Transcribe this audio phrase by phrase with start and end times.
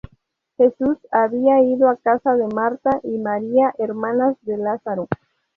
[0.57, 5.07] Jesús había ido a casa de Marta y María, hermanas de Lázaro.